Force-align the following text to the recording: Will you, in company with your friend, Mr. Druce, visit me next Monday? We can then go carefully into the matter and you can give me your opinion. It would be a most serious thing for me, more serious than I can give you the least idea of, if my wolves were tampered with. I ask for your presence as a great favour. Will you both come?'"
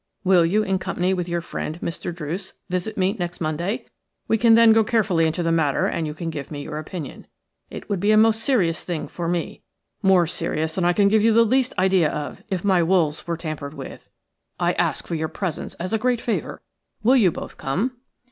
Will 0.23 0.43
you, 0.47 0.63
in 0.63 0.79
company 0.79 1.13
with 1.13 1.29
your 1.29 1.41
friend, 1.41 1.79
Mr. 1.79 2.11
Druce, 2.11 2.53
visit 2.69 2.97
me 2.97 3.15
next 3.19 3.39
Monday? 3.39 3.85
We 4.27 4.35
can 4.35 4.55
then 4.55 4.73
go 4.73 4.83
carefully 4.83 5.27
into 5.27 5.43
the 5.43 5.51
matter 5.51 5.85
and 5.85 6.07
you 6.07 6.15
can 6.15 6.31
give 6.31 6.49
me 6.49 6.63
your 6.63 6.79
opinion. 6.79 7.27
It 7.69 7.87
would 7.87 7.99
be 7.99 8.09
a 8.09 8.17
most 8.17 8.41
serious 8.41 8.83
thing 8.83 9.07
for 9.07 9.27
me, 9.27 9.61
more 10.01 10.25
serious 10.25 10.73
than 10.73 10.85
I 10.85 10.93
can 10.93 11.07
give 11.07 11.23
you 11.23 11.31
the 11.33 11.45
least 11.45 11.75
idea 11.77 12.09
of, 12.09 12.41
if 12.49 12.63
my 12.63 12.81
wolves 12.81 13.27
were 13.27 13.37
tampered 13.37 13.75
with. 13.75 14.09
I 14.59 14.73
ask 14.73 15.05
for 15.05 15.13
your 15.13 15.27
presence 15.27 15.75
as 15.75 15.93
a 15.93 15.99
great 15.99 16.19
favour. 16.19 16.63
Will 17.03 17.15
you 17.15 17.31
both 17.31 17.57
come?'" 17.57 17.97